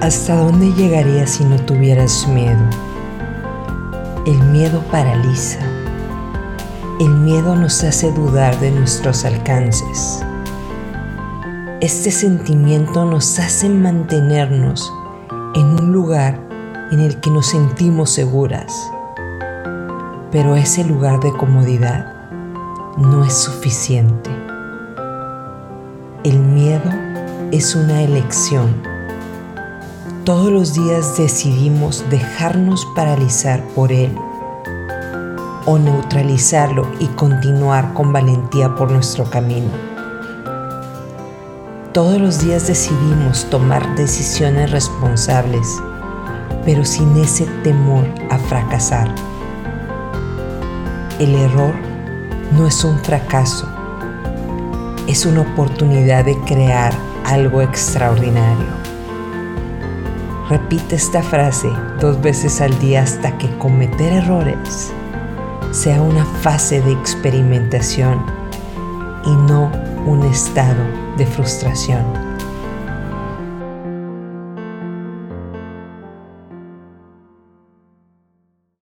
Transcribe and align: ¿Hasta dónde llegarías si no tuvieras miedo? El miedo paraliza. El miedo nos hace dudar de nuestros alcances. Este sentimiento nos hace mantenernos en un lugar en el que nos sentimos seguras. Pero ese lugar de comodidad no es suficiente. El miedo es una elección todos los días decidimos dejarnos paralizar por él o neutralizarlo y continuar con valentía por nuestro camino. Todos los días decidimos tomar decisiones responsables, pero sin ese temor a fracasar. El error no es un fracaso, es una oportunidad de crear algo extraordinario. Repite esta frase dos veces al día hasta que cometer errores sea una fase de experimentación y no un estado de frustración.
¿Hasta 0.00 0.34
dónde 0.34 0.72
llegarías 0.72 1.28
si 1.28 1.44
no 1.44 1.56
tuvieras 1.56 2.26
miedo? 2.26 2.58
El 4.24 4.42
miedo 4.44 4.82
paraliza. 4.90 5.58
El 6.98 7.10
miedo 7.16 7.54
nos 7.54 7.84
hace 7.84 8.10
dudar 8.10 8.58
de 8.60 8.70
nuestros 8.70 9.26
alcances. 9.26 10.24
Este 11.82 12.10
sentimiento 12.10 13.04
nos 13.04 13.38
hace 13.38 13.68
mantenernos 13.68 14.90
en 15.54 15.66
un 15.66 15.92
lugar 15.92 16.40
en 16.92 17.00
el 17.00 17.20
que 17.20 17.28
nos 17.28 17.48
sentimos 17.48 18.08
seguras. 18.08 18.72
Pero 20.32 20.56
ese 20.56 20.82
lugar 20.82 21.20
de 21.20 21.30
comodidad 21.32 22.30
no 22.96 23.22
es 23.22 23.34
suficiente. 23.34 24.30
El 26.24 26.38
miedo 26.38 26.90
es 27.52 27.74
una 27.74 28.00
elección 28.00 28.89
todos 30.24 30.52
los 30.52 30.74
días 30.74 31.16
decidimos 31.16 32.04
dejarnos 32.10 32.86
paralizar 32.94 33.62
por 33.74 33.90
él 33.90 34.14
o 35.64 35.78
neutralizarlo 35.78 36.86
y 36.98 37.06
continuar 37.06 37.94
con 37.94 38.12
valentía 38.12 38.74
por 38.74 38.90
nuestro 38.90 39.24
camino. 39.24 39.70
Todos 41.92 42.20
los 42.20 42.40
días 42.40 42.66
decidimos 42.66 43.46
tomar 43.50 43.96
decisiones 43.96 44.70
responsables, 44.70 45.66
pero 46.64 46.84
sin 46.84 47.16
ese 47.16 47.46
temor 47.64 48.04
a 48.30 48.38
fracasar. 48.38 49.08
El 51.18 51.34
error 51.34 51.74
no 52.52 52.66
es 52.66 52.84
un 52.84 52.98
fracaso, 52.98 53.66
es 55.08 55.24
una 55.24 55.40
oportunidad 55.40 56.24
de 56.26 56.38
crear 56.40 56.92
algo 57.24 57.62
extraordinario. 57.62 58.80
Repite 60.50 60.96
esta 60.96 61.22
frase 61.22 61.70
dos 62.00 62.20
veces 62.20 62.60
al 62.60 62.76
día 62.80 63.02
hasta 63.02 63.38
que 63.38 63.48
cometer 63.58 64.12
errores 64.12 64.92
sea 65.70 66.02
una 66.02 66.24
fase 66.24 66.82
de 66.82 66.90
experimentación 66.90 68.26
y 69.24 69.30
no 69.30 69.70
un 70.06 70.24
estado 70.24 70.82
de 71.16 71.24
frustración. 71.24 72.29